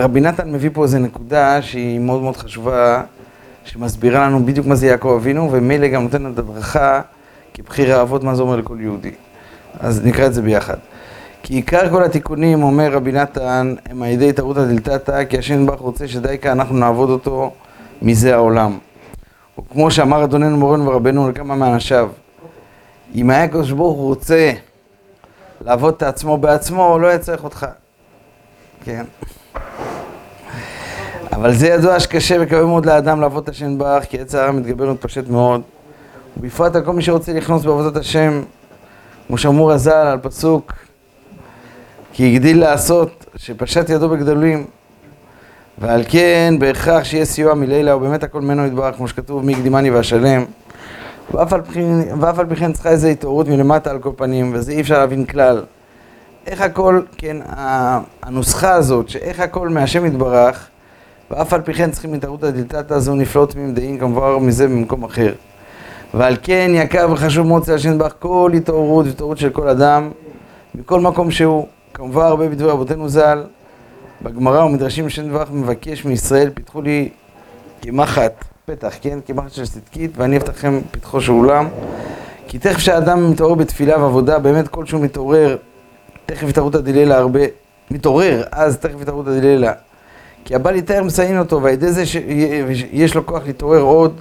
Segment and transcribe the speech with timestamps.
[0.00, 3.02] רבי נתן מביא פה איזו נקודה שהיא מאוד מאוד חשובה,
[3.64, 7.00] שמסבירה לנו בדיוק מה זה יעקב אבינו, ומילא גם נותן לנו את הברכה
[7.54, 9.10] כבחיר האבות, מה זה אומר לכל יהודי.
[9.80, 10.76] אז נקרא את זה ביחד.
[11.42, 15.80] כי עיקר כל התיקונים, אומר רבי נתן, הם על ידי התערותא דלתתא, כי השם ברוך
[15.80, 17.52] רוצה שדייקה אנחנו נעבוד אותו
[18.02, 18.78] מזה העולם.
[19.58, 22.08] וכמו שאמר אדוננו מורנו ורבנו לכמה מאנשיו,
[23.14, 24.52] אם היה הקדוש ברוך הוא רוצה
[25.60, 27.66] לעבוד את עצמו בעצמו, לא היה צריך אותך.
[28.84, 29.04] כן.
[31.40, 34.88] אבל זה ידוע שקשה וכבד מאוד לאדם לעבוד את השם ברך, כי עץ הרע מתגבר
[34.88, 35.62] ומתפשט מאוד.
[36.36, 38.42] ובפרט על כל מי שרוצה לכנוס בעבודת השם,
[39.26, 40.72] כמו שאמור הז"ל על פסוק,
[42.12, 44.66] כי הגדיל לעשות, שפשט ידו בגדולים.
[45.78, 50.44] ועל כן, בהכרח שיהיה סיוע מלילה, ובאמת הכל ממנו יתברך, כמו שכתוב, מי הקדימני ואשלם.
[51.34, 51.52] ואף
[52.38, 55.62] על פי כן צריכה איזו התעוררות מלמטה על כל פנים, וזה אי אפשר להבין כלל.
[56.46, 57.36] איך הכל, כן,
[58.22, 60.69] הנוסחה הזאת, שאיך הכל מהשם יתברך,
[61.30, 65.32] ואף על פי כן צריכים התערותא דלתתא זו נפלאות תמים דעים כמובן מזה במקום אחר.
[66.14, 70.10] ועל כן יקר וחשוב מאוד אצל השם יתברך כל התעוררות והתעוררות של כל אדם,
[70.74, 71.66] מכל מקום שהוא.
[71.94, 73.44] כמובן הרבה בדברי רבותינו ז"ל,
[74.22, 77.08] בגמרא ומדרשים השם יתברך מבקש מישראל, פיתחו לי
[77.82, 79.18] כמחט פתח, כן?
[79.26, 81.68] כמחט של צדקית, ואני אפתח לכם פתחו של אולם.
[82.46, 85.56] כי תכף שהאדם מתעורר בתפילה ועבודה, באמת כלשהו מתעורר,
[86.26, 87.40] תכף התעוררות דלילה הרבה,
[87.90, 89.72] מתעורר, אז תכף התעוררות דלילה.
[90.44, 94.20] כי הבא להתאר מסיין אותו, ועל ידי זה שיש לו כוח להתעורר עוד,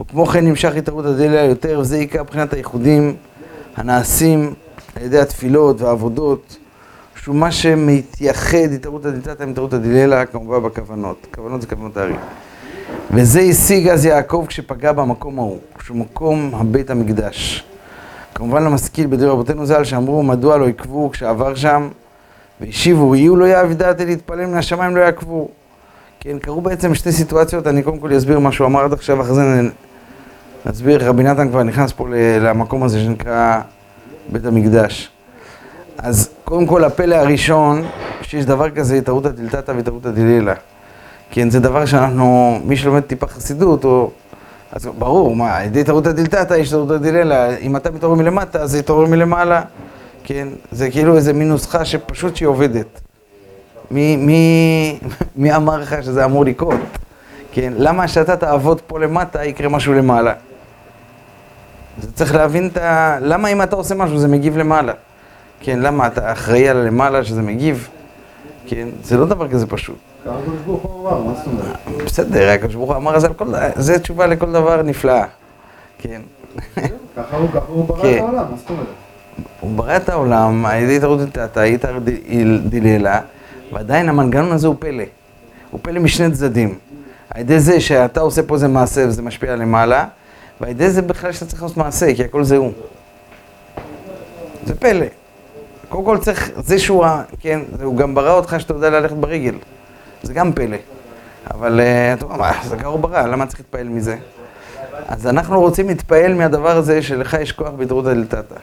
[0.00, 3.14] וכמו כן נמשך התעוררות דלילה יותר, וזה עיקר מבחינת הייחודים
[3.76, 4.54] הנעשים
[4.96, 6.56] על ידי התפילות והעבודות,
[7.16, 11.26] שהוא מה שמתייחד התעוררות דלתתא עם התעוררות דלילה, כמובן בכוונות.
[11.34, 12.14] כוונות זה כוונות הארי.
[13.10, 17.64] וזה השיג אז יעקב כשפגע במקום ההוא, שהוא מקום הבית המקדש.
[18.34, 21.88] כמובן למשכיל בדברי רבותינו ז"ל שאמרו מדוע לא עקבו כשעבר שם
[22.60, 25.48] והשיבו יהיו לא יאהב דעתי להתפלל מן השמיים לא יעקבו.
[26.20, 29.34] כן, קרו בעצם שתי סיטואציות, אני קודם כל אסביר מה שהוא אמר עד עכשיו, אחרי
[29.34, 29.62] זה
[30.66, 32.06] נסביר, רבי נתן כבר נכנס פה
[32.40, 33.60] למקום הזה שנקרא
[34.28, 35.10] בית המקדש.
[35.98, 37.84] אז קודם כל הפלא הראשון,
[38.22, 40.54] שיש דבר כזה התערותא דלתתא והתערותא דלילה.
[41.30, 44.10] כן, זה דבר שאנחנו, מי שלומד טיפה חסידות, או...
[44.72, 48.70] אז ברור, מה, על ידי התערותא דלתתא יש התערותא דלילה, אם אתה מתעורר מלמטה, אז
[48.70, 49.62] זה יתעורר מלמעלה,
[50.26, 50.48] כן?
[50.72, 53.00] זה כאילו איזה מין נוסחה שפשוט שהיא עובדת.
[53.90, 54.98] מי, מי,
[55.36, 56.80] מי אמר לך שזה אמור לקרות?
[57.52, 57.72] כן?
[57.76, 60.32] למה שאתה תעבוד פה למטה, יקרה משהו למעלה?
[62.02, 63.18] זה צריך להבין את ה...
[63.20, 64.92] למה אם אתה עושה משהו זה מגיב למעלה?
[65.60, 67.88] כן, למה אתה אחראי על למעלה שזה מגיב?
[68.66, 69.96] כן, זה לא דבר כזה פשוט.
[70.26, 72.04] הקדוש ברוך הוא אמר, מה זאת אומרת?
[72.04, 73.18] בסדר, הקדוש ברוך הוא אמר,
[73.76, 75.24] זה תשובה לכל דבר נפלאה.
[75.98, 76.20] כן.
[77.16, 77.36] ככה
[77.68, 78.14] הוא ברא כן.
[78.14, 79.05] את העולם, מה זאת אומרת?
[79.60, 81.98] הוא ברא את העולם, על ידי התערבות דלתתא, איתר
[82.64, 83.20] דלילה,
[83.72, 85.04] ועדיין המנגנון הזה הוא פלא.
[85.70, 86.78] הוא פלא משני צדדים.
[87.30, 90.04] על ידי זה שאתה עושה פה איזה מעשה וזה משפיע למעלה,
[90.60, 92.72] ועל ידי זה בכלל שאתה צריך לעשות מעשה, כי הכל זה הוא.
[94.66, 95.06] זה פלא.
[95.88, 97.04] קודם כל צריך, זה שהוא,
[97.40, 99.54] כן, הוא גם ברא אותך שאתה יודע ללכת ברגל.
[100.22, 100.76] זה גם פלא.
[101.50, 104.16] אבל אה, אתה אומר, מה, זה הוא ברא, למה צריך להתפעל מזה?
[105.08, 108.54] אז אנחנו רוצים להתפעל מהדבר הזה שלך יש כוח בהתערותא דלתתא.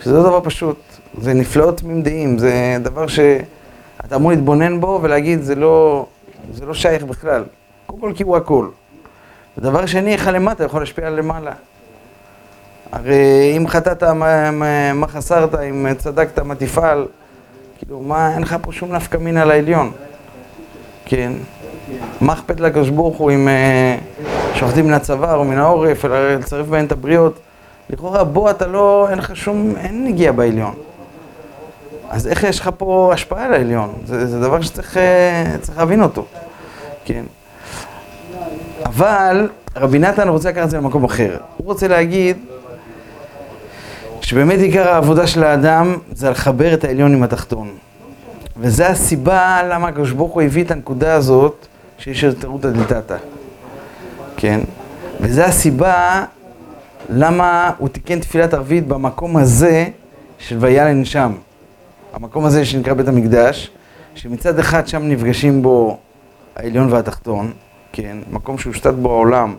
[0.00, 0.76] שזה לא דבר פשוט,
[1.18, 6.06] זה נפלאות תמים דעים, זה דבר שאתה אמור להתבונן בו ולהגיד, זה לא,
[6.52, 7.44] זה לא שייך בכלל.
[7.86, 8.68] קודם כל כי הוא הכל.
[9.58, 11.52] ודבר שני, איך למטה יכול להשפיע על למעלה.
[12.92, 17.06] הרי אם חטאת, מה, מה, מה חסרת, אם צדקת, מה תפעל,
[17.78, 19.92] כאילו, מה, אין לך פה שום נפקא מינה לעליון.
[21.04, 21.32] כן.
[22.20, 23.96] מה אכפת לקדוש ברוך הוא אם אה,
[24.54, 27.38] שוחטים מן הצוואר או מן העורף, אלא לצרף בהן את הבריות?
[27.90, 30.74] לכאורה, בו אתה לא, אין לך שום, אין נגיעה בעליון.
[32.10, 33.92] אז איך יש לך פה השפעה על העליון?
[34.06, 36.26] זה, זה דבר שצריך אה, להבין אותו,
[37.04, 37.24] כן.
[38.84, 41.36] אבל רבי נתן רוצה לקחת את זה למקום אחר.
[41.56, 42.36] הוא רוצה להגיד
[44.20, 47.70] שבאמת עיקר העבודה של האדם זה לחבר את העליון עם התחתון.
[48.56, 51.66] וזו הסיבה למה הקדוש ברוך הוא הביא את הנקודה הזאת
[51.98, 53.16] שיש את תירותא דלתתא.
[54.36, 54.60] כן?
[55.20, 56.24] וזו הסיבה
[57.08, 59.88] למה הוא תיקן תפילת ערבית במקום הזה
[60.38, 61.32] של וילן שם.
[62.12, 63.70] המקום הזה שנקרא בית המקדש,
[64.14, 65.98] שמצד אחד שם נפגשים בו
[66.56, 67.52] העליון והתחתון,
[67.92, 68.16] כן?
[68.30, 69.54] מקום שהושתת בו העולם.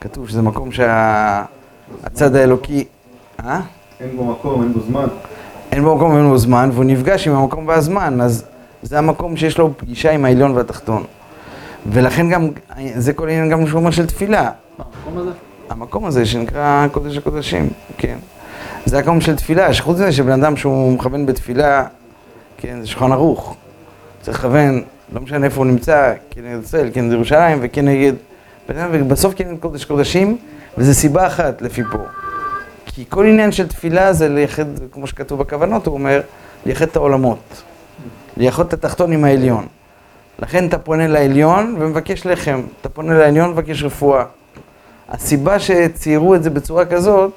[0.00, 2.84] כתוב שזה מקום שהצד האלוקי...
[3.44, 3.60] אה?
[4.00, 5.06] אין בו מקום, אין בו זמן.
[5.72, 8.44] אין בו מקום ואין בו זמן, והוא נפגש עם המקום והזמן, אז
[8.82, 11.04] זה המקום שיש לו פגישה עם העליון והתחתון.
[11.86, 12.48] ולכן גם,
[12.96, 14.50] זה כל עניין גם שהוא אומר של תפילה.
[14.78, 15.30] המקום הזה?
[15.68, 17.68] המקום הזה שנקרא קודש הקודשים,
[17.98, 18.18] כן.
[18.84, 21.84] זה המקום של תפילה, שחוץ מזה שבן אדם שהוא מכוון בתפילה,
[22.56, 23.56] כן, זה שולחן ערוך.
[24.22, 24.82] צריך לכוון,
[25.12, 28.12] לא משנה איפה הוא נמצא, כנגד ישראל, כנגד ירושלים וכנגד...
[28.68, 30.38] ובסוף כנגד קודש קודשים,
[30.78, 31.98] וזו סיבה אחת לפי פה.
[32.86, 36.20] כי כל עניין של תפילה זה לייחד, כמו שכתוב בכוונות, הוא אומר,
[36.66, 37.62] לייחד את העולמות.
[38.36, 39.66] לייחד את התחתון עם העליון.
[40.38, 44.24] לכן אתה פונה לעליון ומבקש לחם, אתה פונה לעליון ומבקש רפואה.
[45.08, 47.32] הסיבה שציירו את זה בצורה כזאת,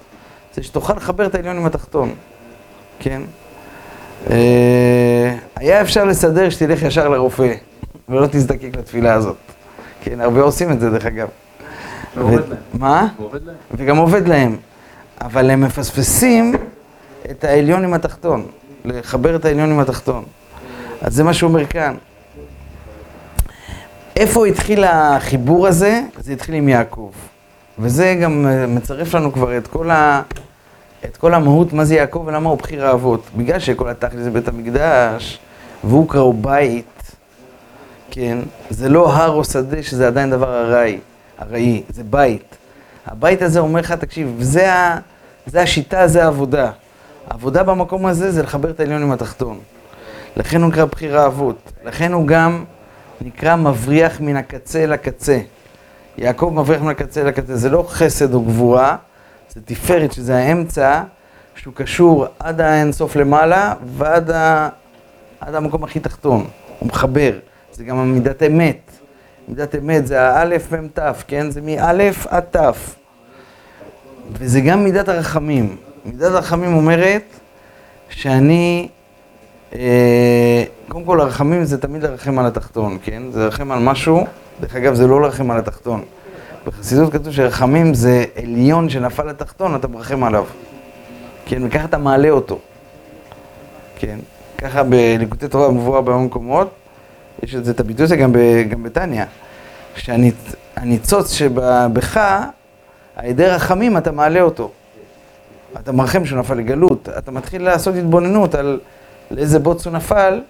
[0.53, 2.13] זה שתוכל לחבר את העליון עם התחתון,
[2.99, 3.21] כן?
[4.29, 7.53] אה, היה אפשר לסדר שתלך ישר לרופא,
[8.09, 9.37] ולא תזדקק לתפילה הזאת.
[10.03, 11.27] כן, הרבה עושים את זה דרך אגב.
[12.15, 12.57] ועובד להם.
[12.73, 13.07] מה?
[13.19, 13.55] ועובד להם.
[13.71, 14.57] וגם עובד להם.
[15.21, 16.55] אבל הם מפספסים
[17.31, 18.45] את העליון עם התחתון,
[18.85, 20.23] לחבר את העליון עם התחתון.
[21.01, 21.95] אז זה מה שהוא אומר כאן.
[24.15, 26.01] איפה התחיל החיבור הזה?
[26.19, 27.11] זה התחיל עם יעקב.
[27.81, 30.21] וזה גם אה, מצרף לנו כבר את כל, ה...
[31.05, 33.29] את כל המהות, מה זה יעקב ולמה הוא בחיר האבות.
[33.37, 35.39] בגלל שכל התכלית זה בית המקדש,
[35.83, 37.11] והוא קראו בית,
[38.11, 38.37] כן?
[38.69, 40.99] זה לא הר או שדה שזה עדיין דבר ארעי,
[41.41, 42.55] ארעי, זה בית.
[43.07, 44.97] הבית הזה אומר לך, תקשיב, זה, ה...
[45.45, 46.71] זה השיטה, זה העבודה.
[47.27, 49.59] העבודה במקום הזה זה לחבר את העליון עם התחתון.
[50.37, 51.71] לכן הוא נקרא בחיר האבות.
[51.85, 52.63] לכן הוא גם
[53.21, 55.39] נקרא מבריח מן הקצה לקצה.
[56.17, 57.55] יעקב מבריח מן הקצה לקצה.
[57.55, 58.95] זה לא חסד או גבורה,
[59.49, 61.03] זה תפארת, שזה האמצע,
[61.55, 64.69] שהוא קשור עד האינסוף למעלה ועד ה...
[65.39, 66.47] עד המקום הכי תחתון.
[66.79, 67.31] הוא מחבר.
[67.71, 68.91] זה גם המידת אמת.
[69.47, 71.51] מידת אמת זה האלף מ"ת, כן?
[71.51, 72.57] זה מאלף עד ת'.
[74.31, 75.75] וזה גם מידת הרחמים.
[76.05, 77.23] מידת הרחמים אומרת
[78.09, 78.87] שאני,
[79.75, 83.23] אה, קודם כל הרחמים זה תמיד לרחם על התחתון, כן?
[83.31, 84.25] זה לרחם על משהו,
[84.61, 86.03] דרך אגב זה לא לרחם על התחתון.
[86.65, 90.45] בחסידות כתוב שרחמים זה עליון שנפל לתחתון, אתה מרחם עליו.
[91.45, 92.59] כן, וככה אתה מעלה אותו.
[93.95, 94.19] כן,
[94.57, 96.69] ככה בליקוטי תורה מבואר בהרבה מקומות,
[97.43, 98.33] יש את זה, את הביטוי הזה גם,
[98.69, 99.23] גם בתניא,
[99.95, 102.17] שהניצוץ שבך,
[103.15, 104.71] על ידי רחמים אתה מעלה אותו.
[105.79, 108.79] אתה מרחם שהוא נפל לגלות, אתה מתחיל לעשות התבוננות על
[109.31, 110.41] לאיזה בוץ הוא נפל,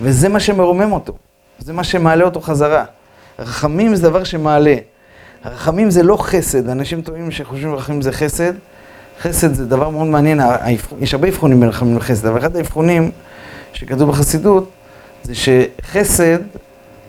[0.00, 1.12] וזה מה שמרומם אותו,
[1.58, 2.84] זה מה שמעלה אותו חזרה.
[3.38, 4.74] רחמים זה דבר שמעלה.
[5.44, 8.52] הרחמים זה לא חסד, אנשים טועים שחושבים רחמים זה חסד.
[9.20, 10.40] חסד זה דבר מאוד מעניין,
[11.00, 13.10] יש הרבה אבחונים בין רחמים לחסד, אבל אחד האבחונים
[13.72, 14.70] שכתוב בחסידות,
[15.22, 16.38] זה שחסד,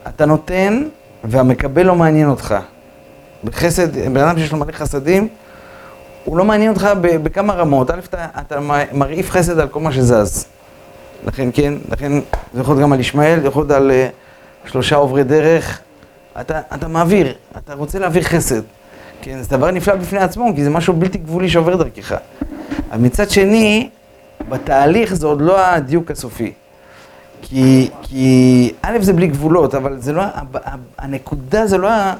[0.07, 0.83] אתה נותן
[1.23, 2.55] והמקבל לא מעניין אותך.
[3.43, 5.27] בחסד, בן אדם שיש לו מלא חסדים,
[6.23, 7.91] הוא לא מעניין אותך בכמה רמות.
[7.91, 8.59] א', אתה, אתה
[8.93, 10.45] מרעיף חסד על כל מה שזז.
[11.25, 12.11] לכן, כן, לכן
[12.53, 13.91] זה יכול להיות גם על ישמעאל, זה יכול להיות על
[14.65, 15.79] uh, שלושה עוברי דרך.
[16.41, 18.61] אתה, אתה מעביר, אתה רוצה להעביר חסד.
[19.21, 22.15] כן, זה דבר נפלא בפני עצמו, כי זה משהו בלתי גבולי שעובר דרכך.
[22.91, 23.89] אבל מצד שני,
[24.49, 26.53] בתהליך זה עוד לא הדיוק הסופי.
[27.41, 30.23] כי, כי א', זה בלי גבולות, אבל זה לא,
[30.97, 32.15] הנקודה זה לא ה...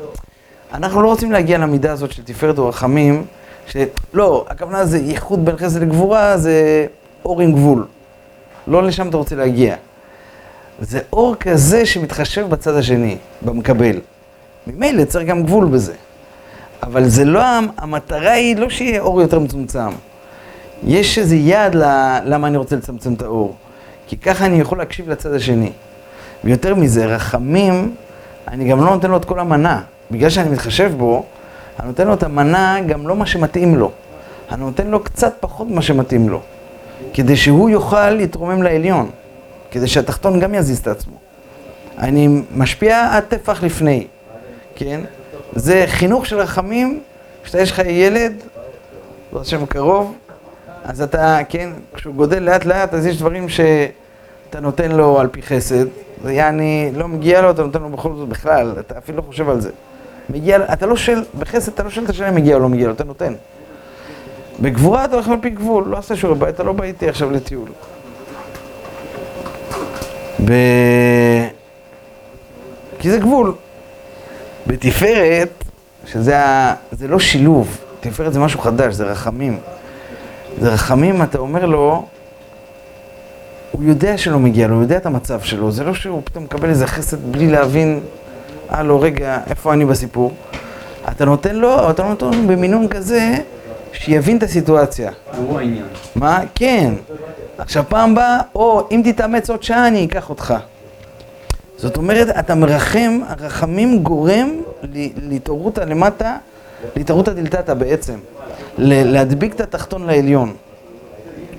[0.73, 3.25] אנחנו לא רוצים להגיע למידה הזאת של תפארת ורחמים,
[3.67, 6.85] שלא, הכוונה זה ייחוד בין חסד לגבורה, זה
[7.25, 7.85] אור עם גבול.
[8.67, 9.75] לא לשם אתה רוצה להגיע.
[10.79, 13.99] זה אור כזה שמתחשב בצד השני, במקבל.
[14.67, 15.93] ממילא צריך גם גבול בזה.
[16.83, 19.89] אבל זה לא, המ- המטרה היא לא שיהיה אור יותר מצומצם.
[20.83, 21.75] יש איזה יעד
[22.25, 23.55] למה אני רוצה לצמצם את האור.
[24.07, 25.71] כי ככה אני יכול להקשיב לצד השני.
[26.43, 27.95] ויותר מזה, רחמים,
[28.47, 29.81] אני גם לא נותן לו את כל המנה.
[30.11, 31.23] בגלל שאני מתחשב בו,
[31.79, 33.91] אני נותן לו את המנה גם לא מה שמתאים לו.
[34.51, 36.39] אני נותן לו קצת פחות ממה שמתאים לו.
[37.13, 39.09] כדי שהוא יוכל להתרומם לעליון.
[39.71, 41.15] כדי שהתחתון גם יזיז את עצמו.
[41.97, 44.07] אני משפיע עד טפח לפני,
[44.75, 45.01] כן?
[45.55, 46.99] זה חינוך של רחמים,
[47.43, 48.33] כשאתה יש לך ילד,
[49.31, 50.15] בעזרת השם קרוב,
[50.83, 55.41] אז אתה, כן, כשהוא גודל לאט לאט, אז יש דברים שאתה נותן לו על פי
[55.41, 55.85] חסד,
[56.23, 59.49] זה יעני, לא מגיע לו, אתה נותן לו בכל זאת בכלל, אתה אפילו לא חושב
[59.49, 59.71] על זה.
[60.29, 62.87] מגיע, אתה לא שואל, בחסד אתה לא שואל את השאלה אם מגיע או לא מגיע
[62.87, 63.33] לו, אתה נותן.
[64.59, 67.31] בגבורה אתה הולך על פי גבול, לא עשית שיעורי בית, אתה לא בא איתי עכשיו
[67.31, 67.69] לטיול.
[70.45, 70.51] ב...
[72.99, 73.53] כי זה גבול.
[74.67, 75.63] בתפארת,
[76.05, 76.75] שזה ה...
[76.91, 79.59] זה לא שילוב, תפארת זה משהו חדש, זה רחמים.
[80.61, 82.05] זה רחמים, אתה אומר לו,
[83.71, 86.69] הוא יודע שלא מגיע לו, הוא יודע את המצב שלו, זה לא שהוא פתאום מקבל
[86.69, 87.99] איזה חסד בלי להבין,
[88.69, 90.33] הלו, רגע, איפה אני בסיפור?
[91.11, 93.35] אתה נותן לו, אתה נותן לו במינון כזה,
[93.99, 95.11] שיבין את הסיטואציה.
[95.37, 95.85] הוא העניין.
[96.15, 96.39] מה?
[96.55, 96.93] כן.
[97.57, 100.53] עכשיו פעם הבאה, או אם תתאמץ עוד שעה אני אקח אותך.
[101.77, 104.49] זאת אומרת, אתה מרחם, הרחמים גורם
[104.83, 106.37] ל- להתעוררותא למטה,
[106.95, 108.19] להתעוררותא דלתתא בעצם.
[108.77, 110.53] להדביק את התחתון לעליון.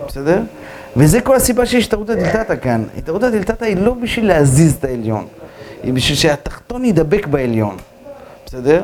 [0.09, 0.40] בסדר?
[0.97, 2.85] וזה כל הסיבה שיש התערותא דלתתא כאן.
[2.99, 5.26] התערותא דלתתא היא לא בשביל להזיז את העליון,
[5.83, 7.76] היא בשביל שהתחתון ידבק בעליון,
[8.47, 8.83] בסדר?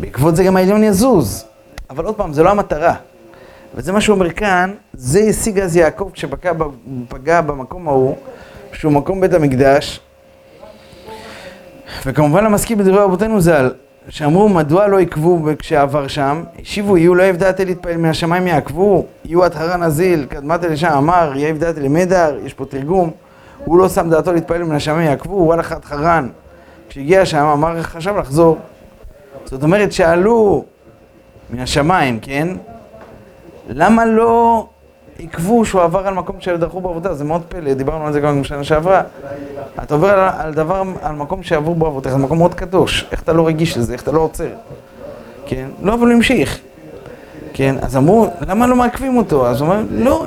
[0.00, 1.44] בעקבות זה גם העליון יזוז.
[1.90, 2.94] אבל עוד פעם, זה לא המטרה.
[3.74, 8.16] וזה מה שהוא אומר כאן, זה השיג אז יעקב כשפגע במקום ההוא,
[8.72, 10.00] שהוא מקום בית המקדש.
[12.06, 13.70] וכמובן המזכיר בדברי רבותינו ז"ל,
[14.08, 19.44] שאמרו מדוע לא עקבו כשעבר שם, השיבו יהיו לא יבדעתי להתפעל מן השמיים יעקבו, יהיו
[19.44, 23.10] עטהרא נזיל, קדמת אלישע אמר, יהיה יבדעתי למדר, יש פה תרגום,
[23.64, 26.28] הוא לא שם דעתו להתפעל מן השמיים יעקבו, הוא הלך חרן.
[26.88, 28.58] כשהגיע שם אמר חשב לחזור.
[29.44, 30.64] זאת אומרת שעלו
[31.50, 32.48] מן השמיים, כן?
[33.68, 34.66] למה לא
[35.18, 37.14] עקבו שהוא עבר על מקום שדרכו בעבודה?
[37.14, 39.02] זה מאוד פלא, דיברנו על זה גם בשנה שעברה.
[39.82, 43.06] אתה עובר על, על דבר, על מקום שעברו בו אבותיך, זה מקום מאוד קדוש.
[43.12, 43.92] איך אתה לא רגיש לזה?
[43.92, 44.48] איך אתה לא עוצר?
[45.46, 45.68] כן?
[45.82, 46.58] לא, אבל הוא המשיך.
[47.52, 47.74] כן?
[47.82, 49.46] אז אמרו, למה לא מעכבים אותו?
[49.46, 50.26] אז הוא אומר, לא,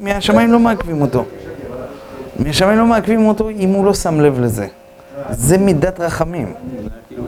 [0.00, 1.24] מהשמיים לא מעכבים אותו.
[2.38, 4.66] מהשמיים לא מעכבים אותו אם הוא לא שם לב לזה.
[5.30, 6.54] זה מידת רחמים.
[7.08, 7.24] כאילו,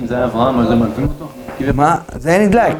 [0.00, 1.28] אם זה אברהם, אז הם מעכבים אותו?
[1.74, 1.96] מה?
[2.16, 2.76] זה נדלק.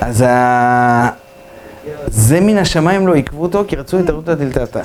[0.00, 0.24] אז
[2.06, 4.82] זה מן השמיים לא עיכבו אותו, כי רצו התערותא דלתתא.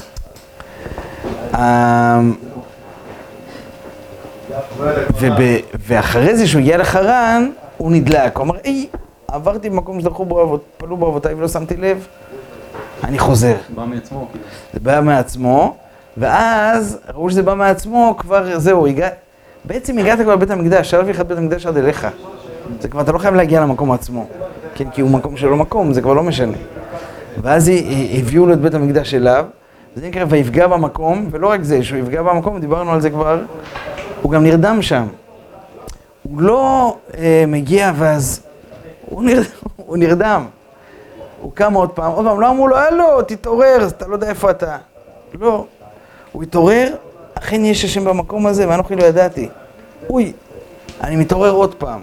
[5.87, 8.37] ואחרי זה שהוא הגיע לחרן, הוא נדלק.
[8.37, 8.87] הוא אמר, היי,
[9.27, 12.07] עברתי במקום שדרכו בו, פלו בו אבותיי ולא שמתי לב,
[13.03, 13.55] אני חוזר.
[13.69, 14.27] זה בא מעצמו.
[14.31, 14.45] כאילו.
[14.73, 15.77] זה בא מעצמו,
[16.17, 19.09] ואז ראו שזה בא מעצמו, כבר זהו, הגע...
[19.65, 22.07] בעצם הגעת כבר לבית המקדש, שלב אחד בית המקדש עד אליך.
[22.79, 24.27] זה כבר, אתה לא חייב להגיע למקום עצמו.
[24.75, 26.57] כן, כי הוא מקום שלא מקום, זה כבר לא משנה.
[27.41, 27.71] ואז
[28.19, 29.45] הביאו לו את בית המקדש אליו,
[29.95, 33.41] זה נקרא ויפגע במקום, ולא רק זה, שהוא יפגע במקום, דיברנו על זה כבר,
[34.21, 35.07] הוא גם נרדם שם.
[36.23, 38.41] הוא לא אה, מגיע ואז,
[39.05, 39.43] הוא, נרד,
[39.85, 40.45] הוא נרדם.
[41.41, 44.51] הוא קם עוד פעם, עוד פעם, לא אמרו לו, הלו, תתעורר, אתה לא יודע איפה
[44.51, 44.77] אתה.
[45.39, 45.65] לא.
[46.35, 46.95] הוא התעורר,
[47.35, 49.49] אכן יש השם במקום הזה, ואנוכי לא ידעתי.
[50.09, 50.33] אוי,
[51.01, 52.01] אני מתעורר עוד פעם.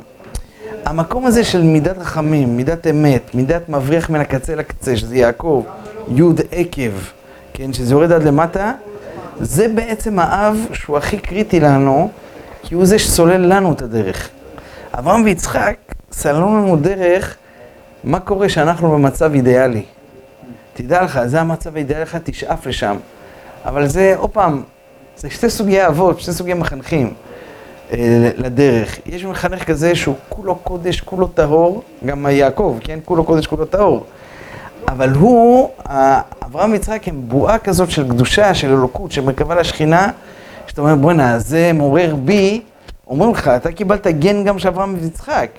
[0.85, 5.65] המקום הזה של מידת רחמים, מידת אמת, מידת מבריח מן הקצה לקצה, שזה יעקב,
[6.09, 6.23] י'
[6.53, 6.91] עקב,
[7.53, 8.73] כן, שזה יורד עד למטה,
[9.41, 12.11] זה בעצם האב שהוא הכי קריטי לנו,
[12.63, 14.29] כי הוא זה שסולל לנו את הדרך.
[14.99, 15.77] אברהם ויצחק
[16.13, 17.37] סללו לנו דרך,
[18.05, 19.85] מה קורה שאנחנו במצב אידיאלי.
[20.75, 22.97] תדע לך, זה המצב האידיאלי לך, תשאף לשם.
[23.65, 24.63] אבל זה, עוד פעם,
[25.17, 27.15] זה שתי סוגי אבות, שתי סוגי מחנכים.
[27.93, 28.99] אה, לדרך.
[29.07, 32.99] יש מחנך כזה שהוא כולו קודש, כולו טהור, גם יעקב, כן?
[33.05, 34.05] כולו קודש, כולו טהור.
[34.89, 35.69] אבל הוא,
[36.45, 40.11] אברהם ויצחק הם בועה כזאת של קדושה, של אלוקות, שמקווה לשכינה,
[40.67, 42.61] שאתה אומר, בוא'נה, זה מעורר בי,
[43.07, 45.51] אומרים לך, אתה קיבלת גן גם של אברהם ויצחק.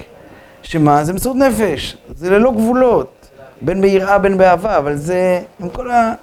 [0.61, 1.03] שמה?
[1.03, 3.29] זה מסירות נפש, זה ללא גבולות,
[3.61, 6.13] בין ביראה בין באהבה, אבל זה עם כל ה...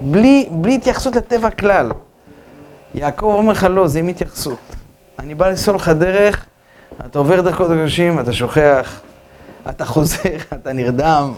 [0.00, 1.90] בלי, בלי התייחסות לטבע כלל.
[2.94, 4.58] יעקב אומר לך, לא, זה עם התייחסות.
[5.18, 6.46] אני בא לסול לך דרך,
[7.06, 9.00] אתה עובר דרכות הקדושים, אתה שוכח,
[9.70, 11.32] אתה חוזר, אתה נרדם.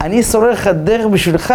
[0.00, 1.54] אני סולל לך דרך בשבילך.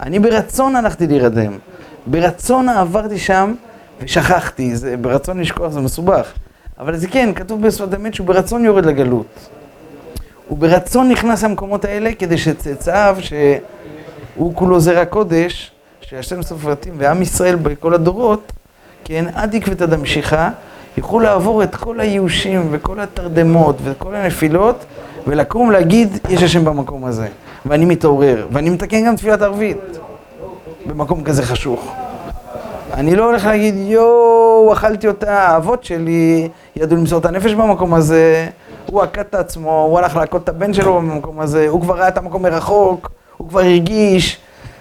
[0.00, 1.58] אני ברצון הלכתי להירדם.
[2.06, 3.54] ברצון עברתי שם
[4.00, 4.76] ושכחתי.
[4.76, 6.32] זה, ברצון לשכוח זה מסובך.
[6.78, 9.48] אבל זה כן, כתוב בשפת אמת שהוא ברצון יורד לגלות.
[10.48, 13.16] הוא ברצון נכנס למקומות האלה כדי שצאצאיו,
[14.34, 15.70] שהוא כולו זרע קודש,
[16.00, 18.52] שהשם סופרתים ועם ישראל בכל הדורות,
[19.04, 20.48] כן, עד עקבתא דמשיחא,
[20.96, 24.84] יוכלו לעבור את כל הייאושים וכל התרדמות וכל הנפילות
[25.26, 27.28] ולקום להגיד, יש השם במקום הזה,
[27.66, 29.78] ואני מתעורר, ואני מתקן גם תפילת ערבית
[30.86, 31.92] במקום כזה חשוך.
[32.94, 38.48] אני לא הולך להגיד, יואו, אכלתי אותה, האבות שלי ידעו למסור את הנפש במקום הזה,
[38.86, 42.08] הוא עקד את עצמו, הוא הלך לעקוד את הבן שלו במקום הזה, הוא כבר ראה
[42.08, 43.19] את המקום מרחוק, הוא
[43.50, 44.38] כבר הרגיש.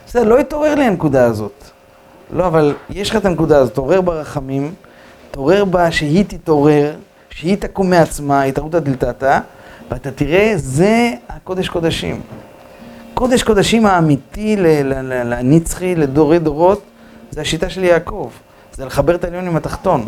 [0.08, 1.64] בסדר, לא התעורר לי הנקודה הזאת.
[2.34, 4.74] לא, אבל יש לך את הנקודה הזאת, תעורר ברחמים,
[5.32, 6.96] תעורר בה שהיא תתעורר,
[7.30, 9.40] שהיא תקום מעצמה, התערותא דלתתא,
[9.92, 12.22] ואתה תראה, זה הקודש קודשים.
[13.14, 14.56] קודש קודשים האמיתי
[15.06, 16.82] לנצחי, לדורי דורות,
[17.32, 18.30] זה השיטה של יעקב.
[18.74, 20.06] זה לחבר את העליון עם התחתון.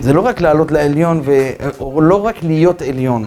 [0.00, 1.50] זה לא רק לעלות לעליון, ו...
[1.80, 3.26] או לא רק להיות עליון.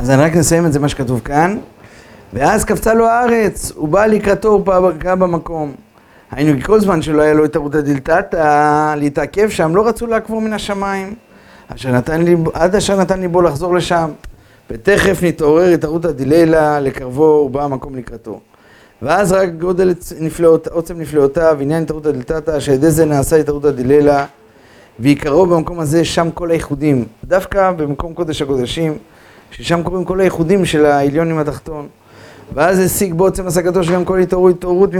[0.00, 1.58] אז אני רק נסיים את זה, מה שכתוב כאן.
[2.32, 5.72] ואז קפצה לו הארץ, הוא בא לקראתו, הוא פגע במקום.
[6.30, 10.52] היינו, כל זמן שלא היה לו את ערותא דלתתא, להתעכב שם, לא רצו לעקבור מן
[10.52, 11.14] השמיים.
[11.74, 14.10] אשר נתן לי, עד אשר נתן ליבו לחזור לשם.
[14.70, 18.40] ותכף נתעורר את ערותא דלילה לקרבו, הוא בא המקום לקראתו.
[19.02, 23.48] ואז רק גודל נפלאות, עוצם נפלאותיו, עניין את ערותא דלתתא, שעל ידי זה נעשה את
[23.48, 24.26] ערותא דלילה,
[25.00, 28.98] ויקראו במקום הזה שם כל הייחודים, דווקא במקום קודש הקודשים,
[29.50, 31.88] ששם קוראים כל הייחודים של העליון עם התחתון.
[32.54, 34.90] ואז השיג בעוצם השגתו שגם כל התעוררות, התעוררות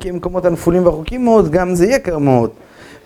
[0.00, 2.50] כמקומות הנפולים והרחוקים מאוד, גם זה יקר מאוד.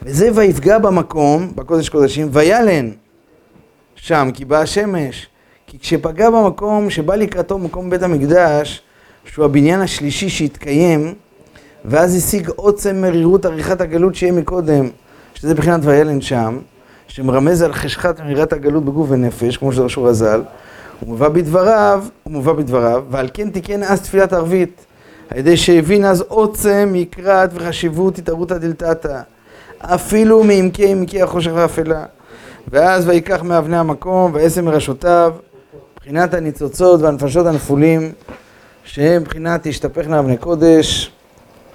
[0.02, 2.90] וזה ויפגע במקום, בקודש קודשים, וילן
[3.97, 5.26] שם, כי באה השמש.
[5.66, 8.83] כי כשפגע במקום שבא לקראתו מקום בית המקדש,
[9.25, 11.14] שהוא הבניין השלישי שהתקיים,
[11.85, 14.88] ואז השיג עוצם מרירות עריכת הגלות שיהיה מקודם,
[15.35, 16.59] שזה בחינת וילן שם,
[17.09, 20.42] שמרמז על חשכת מרירת הגלות בגוף ונפש, כמו שדרשו רז"ל,
[21.00, 24.87] הוא מובא בדבריו, הוא מובא בדבריו, ועל כן תיקן אז תפילת ערבית,
[25.28, 29.21] על ידי שהבין אז עוצם, מקרת וחשיבות התערותא דלתתא,
[29.80, 32.04] אפילו מעמקי עמקי החושך והאפלה.
[32.69, 35.33] ואז ויקח מאבני המקום, ויעשה מראשותיו,
[35.95, 38.12] מבחינת הניצוצות והנפשות הנפולים,
[38.85, 41.12] שהם מבחינת תשתפכנה אבני קודש,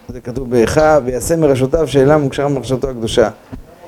[0.07, 3.29] זה כתוב באיכה, ויעשה מראשותיו שאלה מוקשרה במחשבתו הקדושה.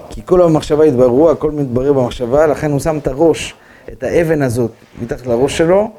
[0.09, 3.55] כי כל המחשבה התבררו, הכל מתברר במחשבה, לכן הוא שם את הראש,
[3.91, 5.91] את האבן הזאת, מתחת לראש שלו,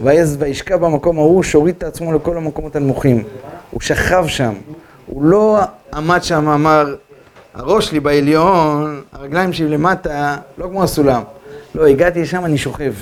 [0.00, 3.24] וישקע במקום ההוא, שהוריד את עצמו לכל המקומות הנמוכים.
[3.70, 4.52] הוא שכב שם,
[5.06, 5.58] הוא לא
[5.94, 6.94] עמד שם, אמר,
[7.54, 11.22] הראש שלי בעליון, הרגליים שלי למטה, לא כמו הסולם.
[11.74, 12.92] לא, הגעתי לשם, אני שוכב.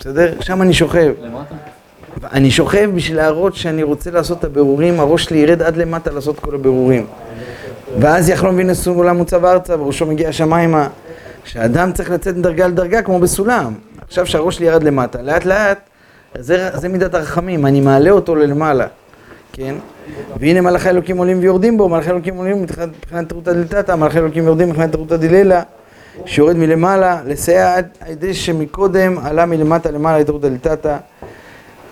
[0.00, 0.40] בסדר?
[0.40, 1.12] שם אני שוכב.
[1.20, 1.54] למטה?
[2.32, 6.40] אני שוכב בשביל להראות שאני רוצה לעשות את הבירורים, הראש שלי ירד עד למטה לעשות
[6.40, 7.06] כל הבירורים.
[7.98, 10.88] ואז יחלום וינשאו עולם מוצב ארצה, וראשו מגיע השמיימה.
[11.48, 13.72] שאדם צריך לצאת מדרגה לדרגה כמו בסולם.
[14.00, 15.78] עכשיו שהראש שלי ירד למטה, לאט לאט,
[16.38, 18.86] זה, זה מידת הרחמים, אני מעלה אותו ללמעלה,
[19.52, 19.74] כן?
[20.40, 24.68] והנה מלאכי אלוקים עולים ויורדים בו, מלאכי אלוקים עולים מבחינת תרותא דלתתא, מלאכי אלוקים יורדים
[24.68, 25.62] מבחינת תרותא דלילה,
[26.26, 30.96] שיורד מלמעלה, לסייע עד ידי שמקודם עלה מלמטה למעלה לתרותא דלתתא.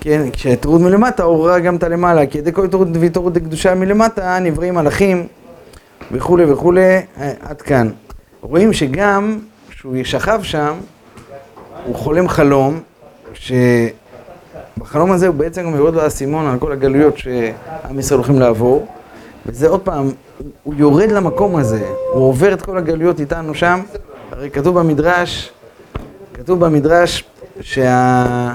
[0.00, 4.74] כן, כשהתעוררות מלמטה עוררה גם את הלמעלה, כי ידי כל התעוררות והתעוררות דקדושה מלמטה נבראים
[4.74, 5.26] מלאכים
[6.12, 6.80] וכולי וכולי,
[7.20, 7.90] אה, עד כאן.
[8.48, 9.38] רואים שגם
[9.68, 10.74] כשהוא שכב שם,
[11.84, 12.80] הוא חולם חלום,
[13.34, 18.86] שבחלום הזה הוא בעצם גם יורד לו האסימון על כל הגלויות שעם ישראל הולכים לעבור,
[19.46, 20.10] וזה עוד פעם,
[20.62, 23.80] הוא יורד למקום הזה, הוא עובר את כל הגלויות איתנו שם,
[24.32, 25.52] הרי כתוב במדרש,
[26.34, 27.24] כתוב במדרש
[27.60, 28.52] שה...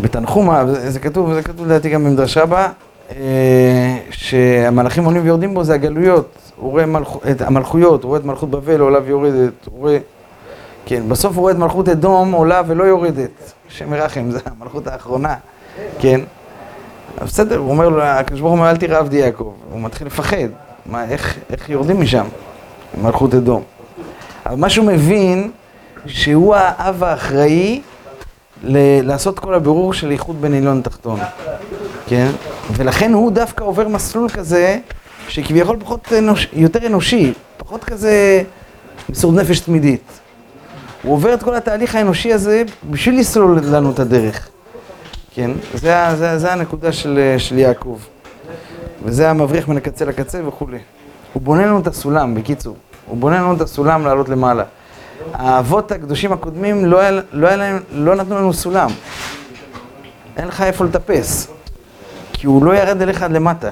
[0.00, 2.68] בתנחומה, זה כתוב, זה כתוב לדעתי גם במדרש רבה,
[4.10, 7.16] שהמלאכים עולים ויורדים בו זה הגלויות, הוא רואה מלכ...
[7.30, 9.98] את המלכויות, הוא רואה את מלכות בבל עולה ויורדת, הוא רואה...
[10.86, 15.34] כן, בסוף הוא רואה את מלכות אדום עולה ולא יורדת, השם ירחם, זה המלכות האחרונה,
[15.98, 16.20] כן?
[17.22, 20.48] בסדר, הוא אומר לו, הקדוש ברוך הוא אומר, אל תראה עבדי יעקב, הוא מתחיל לפחד,
[20.86, 22.26] מה, איך, איך יורדים משם,
[23.02, 23.62] מלכות אדום.
[24.46, 25.50] אבל מה שהוא מבין,
[26.06, 27.80] שהוא האב האחראי
[28.62, 31.20] לעשות כל הבירור של איחוד בין עליון לתחתון,
[32.06, 32.30] כן?
[32.72, 34.78] ולכן הוא דווקא עובר מסלול כזה,
[35.28, 38.42] שכביכול פחות אנוש, יותר אנושי, פחות כזה
[39.08, 40.02] מסור נפש תמידית.
[41.02, 44.48] הוא עובר את כל התהליך האנושי הזה בשביל לסלול לנו את הדרך,
[45.34, 45.50] כן?
[45.74, 47.98] זה, זה, זה הנקודה של, של יעקב.
[49.04, 50.78] וזה המבריח מן הקצה לקצה וכולי.
[51.32, 52.76] הוא בונה לנו את הסולם, בקיצור.
[53.06, 54.64] הוא בונה לנו את הסולם לעלות למעלה.
[55.32, 57.00] האבות הקדושים הקודמים, לא,
[57.32, 58.90] לא, להם, לא נתנו לנו סולם.
[60.36, 61.48] אין לך איפה לטפס.
[62.32, 63.70] כי הוא לא ירד אליך עד למטה.